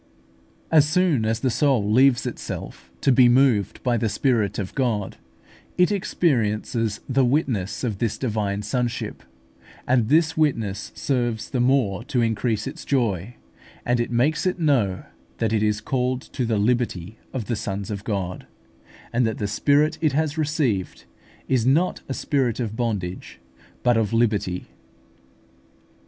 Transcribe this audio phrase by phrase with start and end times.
[0.71, 5.17] As soon as the soul leaves itself to be moved by the Spirit of God,
[5.77, 9.21] it experiences the witness of this divine sonship;
[9.87, 13.35] and this witness serves the more to increase its joy,
[13.85, 15.03] as it makes it know
[15.37, 18.47] that it is called to the liberty of the sons of God,
[19.13, 21.05] and that the spirit it has received
[21.47, 23.39] is not a spirit of bondage,
[23.83, 24.65] but of liberty.